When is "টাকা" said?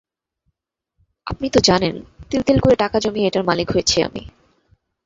2.75-2.97